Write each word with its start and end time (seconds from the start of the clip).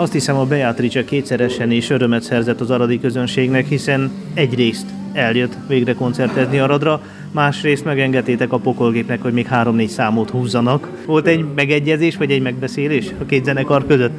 Azt 0.00 0.12
hiszem 0.12 0.36
a 0.36 0.44
Beatrice 0.44 1.04
kétszeresen 1.04 1.70
is 1.70 1.90
örömet 1.90 2.22
szerzett 2.22 2.60
az 2.60 2.70
aradi 2.70 3.00
közönségnek, 3.00 3.66
hiszen 3.66 4.10
egyrészt 4.34 4.86
eljött 5.12 5.52
végre 5.68 5.94
koncertezni 5.94 6.58
Aradra, 6.58 7.02
másrészt 7.32 7.84
megengedtétek 7.84 8.52
a 8.52 8.58
pokolgépnek, 8.58 9.22
hogy 9.22 9.32
még 9.32 9.46
három-négy 9.46 9.88
számot 9.88 10.30
húzzanak. 10.30 10.88
Volt 11.06 11.26
egy 11.26 11.44
megegyezés, 11.54 12.16
vagy 12.16 12.30
egy 12.30 12.42
megbeszélés 12.42 13.10
a 13.20 13.24
két 13.24 13.44
zenekar 13.44 13.86
között? 13.86 14.12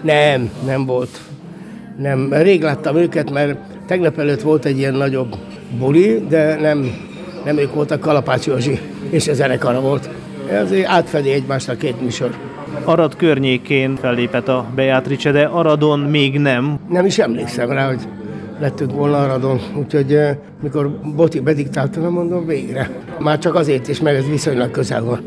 Nem, 0.00 0.50
nem 0.66 0.86
volt. 0.86 1.20
Nem, 1.98 2.32
rég 2.32 2.62
láttam 2.62 2.96
őket, 2.96 3.30
mert 3.30 3.58
tegnap 3.86 4.18
előtt 4.18 4.42
volt 4.42 4.64
egy 4.64 4.78
ilyen 4.78 4.94
nagyobb 4.94 5.36
buli, 5.78 6.24
de 6.28 6.60
nem, 6.60 6.90
nem 7.44 7.58
ők 7.58 7.74
voltak, 7.74 8.00
Kalapács 8.00 8.46
Józsi 8.46 8.78
és 9.10 9.28
a 9.28 9.34
zenekara 9.34 9.80
volt. 9.80 10.08
Ezért 10.50 10.88
átfedi 10.88 11.30
egymást 11.30 11.68
a 11.68 11.76
két 11.76 12.00
műsor. 12.00 12.51
Arad 12.84 13.16
környékén 13.16 13.96
fellépett 13.96 14.48
a 14.48 14.66
Beatrice, 14.74 15.30
de 15.30 15.44
Aradon 15.44 15.98
még 15.98 16.38
nem. 16.38 16.78
Nem 16.88 17.06
is 17.06 17.18
emlékszem 17.18 17.70
rá, 17.70 17.86
hogy 17.86 18.00
lettünk 18.60 18.92
volna 18.92 19.18
Aradon. 19.18 19.60
Úgyhogy 19.76 20.14
eh, 20.14 20.36
mikor 20.62 20.90
Boti 21.16 21.40
bediktálta, 21.40 22.00
nem 22.00 22.10
mondom, 22.12 22.46
végre. 22.46 22.90
Már 23.18 23.38
csak 23.38 23.54
azért 23.54 23.88
is, 23.88 24.00
mert 24.00 24.16
ez 24.16 24.28
viszonylag 24.28 24.70
közel 24.70 25.04
van. 25.04 25.20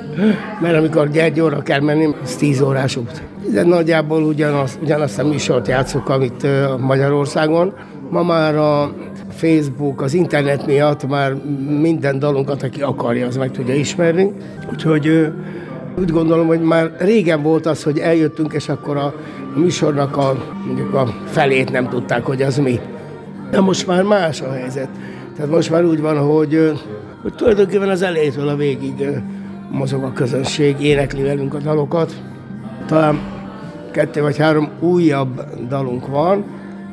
mert 0.62 0.76
amikor 0.76 1.10
Gyergyóra 1.10 1.62
kell 1.62 1.80
menni, 1.80 2.14
ez 2.22 2.36
10 2.36 2.60
órás 2.60 2.96
út. 2.96 3.22
De 3.52 3.62
nagyjából 3.62 4.22
ugyanaz, 4.22 4.78
ugyanazt 4.82 5.18
a 5.18 5.26
műsort 5.26 5.68
játszok, 5.68 6.08
amit 6.08 6.44
eh, 6.44 6.76
Magyarországon. 6.78 7.72
Ma 8.10 8.22
már 8.22 8.56
a 8.56 8.92
Facebook, 9.30 10.00
az 10.00 10.14
internet 10.14 10.66
miatt 10.66 11.08
már 11.08 11.34
minden 11.80 12.18
dalunkat, 12.18 12.62
aki 12.62 12.82
akarja, 12.82 13.26
az 13.26 13.36
meg 13.36 13.50
tudja 13.50 13.74
ismerni. 13.74 14.32
Úgyhogy 14.70 15.06
eh, 15.06 15.30
úgy 15.98 16.10
gondolom, 16.10 16.46
hogy 16.46 16.60
már 16.60 16.92
régen 16.98 17.42
volt 17.42 17.66
az, 17.66 17.82
hogy 17.82 17.98
eljöttünk, 17.98 18.52
és 18.52 18.68
akkor 18.68 18.96
a 18.96 19.14
műsornak 19.54 20.16
a, 20.16 20.44
mondjuk 20.66 20.94
a 20.94 21.06
felét 21.24 21.70
nem 21.70 21.88
tudták, 21.88 22.24
hogy 22.24 22.42
az 22.42 22.58
mi. 22.58 22.80
De 23.50 23.60
most 23.60 23.86
már 23.86 24.02
más 24.02 24.40
a 24.40 24.52
helyzet. 24.52 24.88
Tehát 25.36 25.50
most 25.50 25.70
már 25.70 25.84
úgy 25.84 26.00
van, 26.00 26.18
hogy, 26.18 26.72
hogy 27.22 27.34
tulajdonképpen 27.34 27.88
az 27.88 28.02
elejétől 28.02 28.48
a 28.48 28.56
végig 28.56 29.06
mozog 29.70 30.02
a 30.02 30.12
közönség, 30.12 30.80
énekli 30.80 31.22
velünk 31.22 31.54
a 31.54 31.58
dalokat. 31.58 32.22
Talán 32.86 33.18
kettő 33.92 34.20
vagy 34.20 34.36
három 34.36 34.68
újabb 34.80 35.44
dalunk 35.68 36.06
van, 36.06 36.44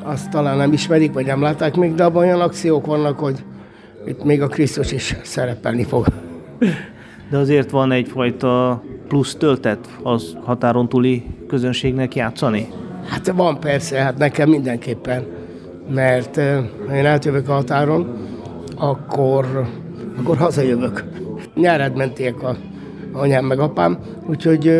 azt 0.02 0.30
talán 0.30 0.56
nem 0.56 0.72
ismerik, 0.72 1.12
vagy 1.12 1.26
nem 1.26 1.42
látták 1.42 1.76
még, 1.76 1.94
de 1.94 2.04
abban 2.04 2.22
olyan 2.22 2.40
akciók 2.40 2.86
vannak, 2.86 3.18
hogy 3.18 3.44
itt 4.06 4.24
még 4.24 4.42
a 4.42 4.46
Krisztus 4.46 4.92
is 4.92 5.16
szerepelni 5.22 5.84
fog. 5.84 6.06
De 7.30 7.38
azért 7.38 7.70
van 7.70 7.92
egyfajta 7.92 8.82
plusz 9.08 9.34
töltet 9.34 9.88
az 10.02 10.36
határon 10.44 10.88
túli 10.88 11.24
közönségnek 11.48 12.14
játszani? 12.14 12.68
Hát 13.08 13.32
van 13.32 13.60
persze, 13.60 13.98
hát 13.98 14.18
nekem 14.18 14.48
mindenképpen. 14.48 15.24
Mert 15.94 16.36
én 16.92 17.06
átjövök 17.06 17.48
a 17.48 17.52
határon, 17.52 18.16
akkor, 18.76 19.66
akkor 20.18 20.36
hazajövök. 20.36 21.04
Nyárad 21.54 21.96
menték 21.96 22.42
a 22.42 22.56
anyám 23.12 23.44
meg 23.44 23.58
apám, 23.58 23.98
úgyhogy 24.26 24.72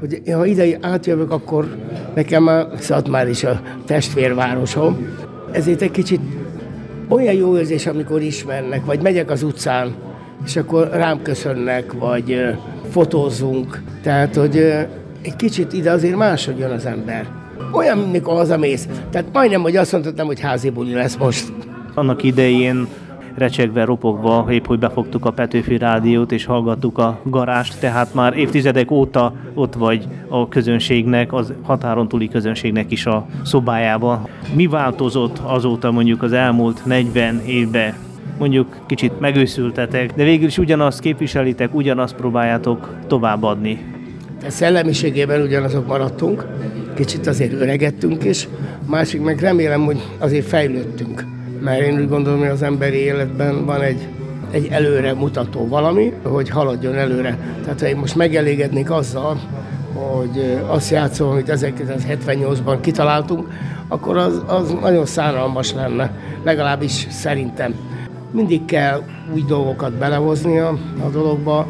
hogy 0.00 0.22
ha 0.32 0.46
ide 0.46 0.78
átjövök, 0.80 1.30
akkor 1.30 1.76
nekem 2.14 2.46
a 2.46 2.76
Szatmár 2.76 3.28
is 3.28 3.44
a 3.44 3.60
testvérvárosom. 3.86 5.06
Ezért 5.52 5.82
egy 5.82 5.90
kicsit 5.90 6.20
olyan 7.08 7.34
jó 7.34 7.56
érzés, 7.56 7.86
amikor 7.86 8.22
ismernek, 8.22 8.84
vagy 8.84 9.02
megyek 9.02 9.30
az 9.30 9.42
utcán, 9.42 9.94
és 10.44 10.56
akkor 10.56 10.88
rám 10.92 11.22
köszönnek, 11.22 11.92
vagy 11.92 12.56
fotózzunk. 12.92 13.82
Tehát, 14.02 14.34
hogy 14.34 14.56
egy 15.22 15.36
kicsit 15.36 15.72
ide 15.72 15.90
azért 15.90 16.16
máshogy 16.16 16.58
jön 16.58 16.70
az 16.70 16.86
ember. 16.86 17.26
Olyan, 17.72 17.98
mikor 17.98 18.34
hazamész. 18.34 18.88
Tehát 19.10 19.26
majdnem, 19.32 19.62
hogy 19.62 19.76
azt 19.76 19.92
mondhatom, 19.92 20.26
hogy 20.26 20.40
házi 20.40 20.70
buli 20.70 20.92
lesz 20.92 21.16
most. 21.16 21.52
Annak 21.94 22.22
idején 22.22 22.86
recsegve, 23.34 23.84
ropogva, 23.84 24.46
épp 24.50 24.66
hogy 24.66 24.78
befogtuk 24.78 25.24
a 25.24 25.30
Petőfi 25.30 25.78
rádiót 25.78 26.32
és 26.32 26.44
hallgattuk 26.44 26.98
a 26.98 27.20
garást, 27.22 27.80
tehát 27.80 28.14
már 28.14 28.36
évtizedek 28.36 28.90
óta 28.90 29.34
ott 29.54 29.74
vagy 29.74 30.06
a 30.28 30.48
közönségnek, 30.48 31.32
az 31.32 31.52
határon 31.62 32.08
túli 32.08 32.28
közönségnek 32.28 32.90
is 32.90 33.06
a 33.06 33.26
szobájában. 33.44 34.28
Mi 34.54 34.66
változott 34.66 35.38
azóta 35.38 35.90
mondjuk 35.90 36.22
az 36.22 36.32
elmúlt 36.32 36.84
40 36.84 37.40
évben? 37.46 37.94
Mondjuk 38.38 38.76
kicsit 38.86 39.20
megőszültetek, 39.20 40.12
de 40.14 40.24
végül 40.24 40.46
is 40.46 40.58
ugyanazt 40.58 41.00
képviselitek, 41.00 41.74
ugyanazt 41.74 42.14
próbáljátok 42.14 42.94
továbbadni. 43.06 43.78
A 44.46 44.50
szellemiségében 44.50 45.40
ugyanazok 45.40 45.86
maradtunk, 45.86 46.46
kicsit 46.94 47.26
azért 47.26 47.52
öregettünk 47.52 48.24
is, 48.24 48.48
másik 48.86 49.22
meg 49.22 49.40
remélem, 49.40 49.84
hogy 49.84 50.02
azért 50.18 50.46
fejlődtünk. 50.46 51.24
Mert 51.60 51.80
én 51.80 52.00
úgy 52.00 52.08
gondolom, 52.08 52.38
hogy 52.38 52.48
az 52.48 52.62
emberi 52.62 52.96
életben 52.96 53.64
van 53.64 53.80
egy, 53.80 54.08
egy 54.50 54.68
előre 54.70 55.14
mutató 55.14 55.68
valami, 55.68 56.12
hogy 56.22 56.48
haladjon 56.48 56.94
előre. 56.94 57.38
Tehát 57.62 57.80
ha 57.80 57.86
én 57.86 57.96
most 57.96 58.16
megelégednék 58.16 58.90
azzal, 58.90 59.40
hogy 59.92 60.60
azt 60.66 60.90
játszom, 60.90 61.30
amit 61.30 61.52
1978-ban 61.54 62.78
kitaláltunk, 62.80 63.48
akkor 63.88 64.16
az, 64.16 64.42
az 64.46 64.74
nagyon 64.80 65.06
szánalmas 65.06 65.72
lenne, 65.72 66.10
legalábbis 66.44 67.06
szerintem 67.10 67.74
mindig 68.32 68.64
kell 68.64 69.02
új 69.34 69.44
dolgokat 69.46 69.92
belehozni 69.92 70.58
a, 70.58 70.78
a 71.04 71.08
dologba, 71.12 71.66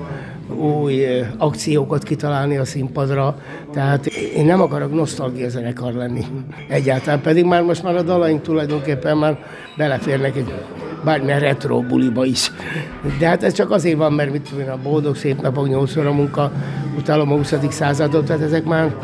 új 0.54 1.04
akciókat 1.38 2.02
kitalálni 2.02 2.56
a 2.56 2.64
színpadra, 2.64 3.36
tehát 3.72 4.06
én 4.06 4.44
nem 4.44 4.60
akarok 4.60 4.94
nosztalgia 4.94 5.48
zenekar 5.48 5.92
lenni 5.92 6.24
egyáltalán, 6.68 7.20
pedig 7.20 7.44
már 7.44 7.62
most 7.62 7.82
már 7.82 7.96
a 7.96 8.02
dalaink 8.02 8.42
tulajdonképpen 8.42 9.16
már 9.16 9.38
beleférnek 9.76 10.36
egy 10.36 10.54
bármilyen 11.04 11.40
retro 11.40 11.80
buliba 11.80 12.24
is. 12.24 12.52
De 13.18 13.26
hát 13.26 13.42
ez 13.42 13.52
csak 13.52 13.70
azért 13.70 13.96
van, 13.96 14.12
mert 14.12 14.32
mit 14.32 14.48
tudom 14.48 14.70
a 14.70 14.78
boldog 14.82 15.16
szép 15.16 15.40
napok, 15.40 15.68
nyolcszor 15.68 16.06
a 16.06 16.12
munka, 16.12 16.52
utálom 16.98 17.32
a 17.32 17.36
20. 17.36 17.54
századot, 17.70 18.24
tehát 18.24 18.42
ezek 18.42 18.64
már 18.64 18.94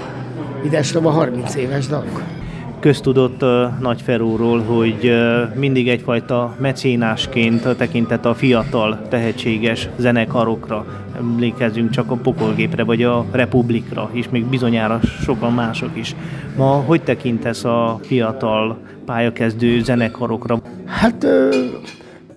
idestem 0.64 1.06
a 1.06 1.10
30 1.10 1.54
éves 1.54 1.86
dalok 1.86 2.38
köztudott 2.81 3.44
Nagyferóról, 3.81 4.62
hogy 4.62 5.12
mindig 5.55 5.89
egyfajta 5.89 6.56
mecénásként 6.59 7.77
tekintett 7.77 8.25
a 8.25 8.34
fiatal, 8.34 9.00
tehetséges 9.09 9.89
zenekarokra. 9.97 10.87
Emlékezzünk 11.17 11.91
csak 11.91 12.11
a 12.11 12.15
Pokolgépre, 12.15 12.83
vagy 12.83 13.03
a 13.03 13.25
Republikra, 13.33 14.11
és 14.12 14.28
még 14.28 14.44
bizonyára 14.44 15.00
sokan 15.22 15.53
mások 15.53 15.97
is. 15.97 16.15
Ma 16.56 16.67
hogy 16.67 17.03
tekintesz 17.03 17.65
a 17.65 17.99
fiatal 18.03 18.78
pályakezdő 19.05 19.83
zenekarokra? 19.83 20.61
Hát 20.84 21.25
ö, 21.25 21.49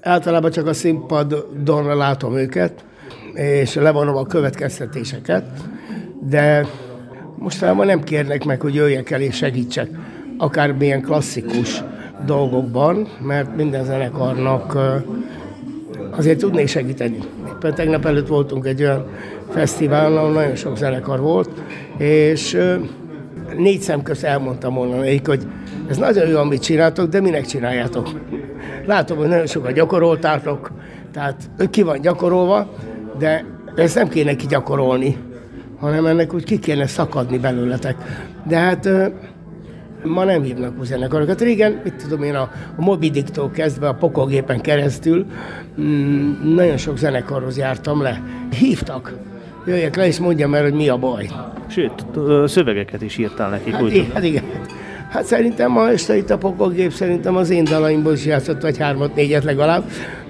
általában 0.02 0.52
csak 0.52 0.68
a 0.68 0.74
színpadon 0.74 1.98
látom 1.98 2.38
őket, 2.38 2.86
és 3.34 3.74
levonom 3.74 4.16
a 4.16 4.26
következtetéseket, 4.26 5.44
de 6.30 6.66
mostanában 7.38 7.86
nem 7.86 8.04
kérnek 8.04 8.46
meg, 8.46 8.62
hogy 8.62 8.76
jöjjek 8.76 9.12
el 9.12 9.22
és 9.22 9.36
segítsek 9.36 9.90
akármilyen 10.42 11.02
klasszikus 11.02 11.84
dolgokban, 12.26 13.08
mert 13.22 13.56
minden 13.56 13.84
zenekarnak 13.84 14.78
azért 16.12 16.40
tudnék 16.40 16.68
segíteni. 16.68 17.18
Éppen 17.48 17.76
tegnap 17.76 18.06
előtt 18.06 18.28
voltunk 18.28 18.66
egy 18.66 18.82
olyan 18.82 19.06
fesztiválon, 19.50 20.18
ahol 20.18 20.32
nagyon 20.32 20.56
sok 20.56 20.78
zenekar 20.78 21.20
volt, 21.20 21.50
és 21.98 22.58
négy 23.58 23.82
szem 23.82 24.04
közt 24.04 24.24
elmondtam 24.24 24.74
volna 24.74 24.96
nekik, 24.96 25.28
hogy 25.28 25.48
ez 25.90 25.98
nagyon 25.98 26.28
jó, 26.28 26.38
amit 26.38 26.62
csináltok, 26.62 27.10
de 27.10 27.22
minek 27.22 27.46
csináljátok? 27.46 28.10
Látom, 28.86 29.18
hogy 29.18 29.28
nagyon 29.28 29.48
sokat 29.48 29.74
gyakoroltátok, 29.74 30.72
tehát 31.14 31.50
ki 31.70 31.82
van 31.82 32.02
gyakorolva, 32.02 32.74
de 33.18 33.46
ezt 33.76 33.96
nem 33.96 34.08
kéne 34.08 34.34
gyakorolni, 34.34 35.18
hanem 35.80 36.06
ennek 36.06 36.34
úgy 36.34 36.44
ki 36.44 36.60
kéne 36.60 36.88
szakadni 36.88 37.38
belőletek. 37.38 37.96
De 38.48 38.58
hát 38.58 38.90
Ma 40.04 40.24
nem 40.24 40.42
hívnak 40.42 40.86
zenekarokat. 40.86 41.42
Régen, 41.42 41.82
mit 41.84 41.94
tudom 41.94 42.24
én, 42.24 42.36
a, 42.36 42.52
a 42.76 42.82
Mobidiktól 42.82 43.52
kezdve 43.52 43.88
a 43.88 43.94
pokolgépen 43.94 44.62
keresztül 44.62 45.26
mm, 45.82 46.54
nagyon 46.56 46.78
sok 46.78 46.98
zenekarhoz 46.98 47.58
jártam 47.58 48.02
le. 48.02 48.24
Hívtak. 48.60 49.14
Jöjjek 49.66 49.96
le 49.96 50.08
és 50.08 50.20
mondjam 50.20 50.54
el, 50.54 50.64
hogy 50.64 50.74
mi 50.74 50.90
a 50.90 50.98
baj. 50.98 51.30
Sőt, 51.68 52.06
szövegeket 52.46 53.02
is 53.02 53.18
írtál 53.18 53.50
nekik, 53.50 53.74
hát, 53.74 53.82
úgy 53.82 54.10
Hát 54.14 54.24
igen. 54.24 54.44
Hát 55.10 55.26
szerintem 55.26 55.72
ma 55.72 55.90
este 55.90 56.18
itt 56.18 56.30
a 56.30 56.38
pokolgép 56.38 56.92
szerintem 56.92 57.36
az 57.36 57.50
én 57.50 57.64
dalaimból 57.64 58.14
is 58.14 58.26
játszott, 58.26 58.62
vagy 58.62 58.78
hármat, 58.78 59.16
négyet 59.16 59.44
legalább. 59.44 59.84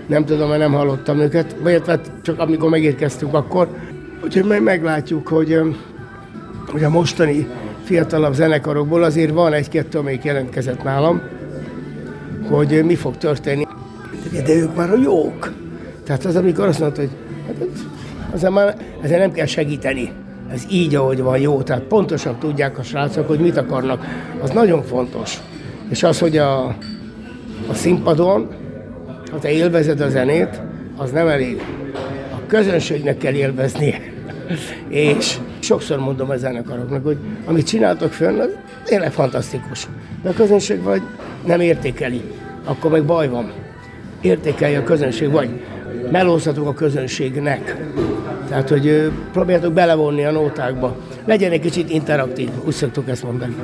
Nem 0.08 0.26
tudom, 0.26 0.48
mert 0.48 0.60
nem 0.60 0.74
hallottam 0.74 1.20
őket, 1.20 1.56
vagy 1.62 1.82
hát 1.88 2.12
csak 2.22 2.40
amikor 2.40 2.70
megérkeztünk 2.70 3.34
akkor. 3.34 3.68
Úgyhogy 4.24 4.44
majd 4.44 4.64
meglátjuk, 4.64 5.28
hogy, 5.28 5.60
hogy 6.68 6.84
a 6.84 6.90
mostani 6.90 7.48
fiatalabb 7.84 8.34
zenekarokból 8.34 9.04
azért 9.04 9.32
van 9.32 9.54
egy-kettő, 9.54 9.98
amelyik 9.98 10.24
jelentkezett 10.24 10.84
nálam, 10.84 11.22
hogy 12.50 12.86
mi 12.86 12.96
fog 12.96 13.18
történni. 13.18 13.68
De 14.46 14.54
ők 14.54 14.76
már 14.76 14.90
a 14.90 14.98
jók. 15.04 15.54
Tehát 16.04 16.26
az, 16.26 16.36
amikor 16.36 16.68
azt 16.68 16.80
mondta, 16.80 17.02
hogy 17.02 17.10
hát 18.32 18.50
már 18.50 18.78
ezzel 19.02 19.20
nem 19.20 19.32
kell 19.32 19.46
segíteni. 19.46 20.12
ez 20.52 20.64
így, 20.70 20.96
ahogy 20.96 21.22
van 21.22 21.40
jó, 21.40 21.62
tehát 21.62 21.84
pontosan 21.84 22.40
tudják 22.40 22.78
a 22.78 22.84
srácok, 22.84 23.28
hogy 23.28 23.40
mit 23.40 23.58
akarnak, 23.58 24.06
az 24.42 24.50
nagyon 24.50 24.84
fontos. 24.84 25.38
És 25.90 26.04
az, 26.04 26.20
hogy 26.20 26.38
a, 26.38 26.66
a 27.68 27.74
színpadon, 27.74 28.48
ha 29.32 29.40
te 29.40 29.52
élvezed 29.52 30.00
a 30.00 30.10
zenét, 30.10 30.62
az 30.98 31.12
nem 31.12 31.28
elég. 31.28 31.62
A 32.32 32.46
közönségnek 32.48 33.18
kell 33.18 33.34
élveznie. 33.34 34.02
És 34.88 35.38
sokszor 35.60 36.00
mondom 36.00 36.30
a 36.30 36.38
zenekaroknak, 36.38 37.04
hogy 37.04 37.18
amit 37.46 37.68
csináltok 37.68 38.12
fönn, 38.12 38.40
az 38.40 38.50
tényleg 38.86 39.12
fantasztikus. 39.12 39.88
De 40.24 40.30
a 40.30 40.34
közönség 40.34 40.82
vagy 40.82 41.02
nem 41.46 41.60
értékeli, 41.60 42.22
akkor 42.64 42.92
meg 42.92 43.06
baj 43.06 43.30
van. 43.30 43.52
Értékelje 44.22 44.80
a 44.80 44.84
közönség, 44.84 45.32
vagy 45.32 45.50
melózhatok 46.12 46.68
a 46.68 46.74
közönségnek. 46.74 47.78
Tehát, 48.48 48.70
hogy 48.70 49.12
próbáljátok 49.32 49.74
belevonni 49.74 50.26
a 50.26 50.32
nótákba. 50.32 50.96
Legyen 51.26 51.52
egy 51.52 51.62
kicsit 51.62 51.90
interaktív, 51.90 52.50
úgy 52.66 52.74
szoktuk 52.74 53.10
ezt 53.10 53.24
mondani. 53.24 53.56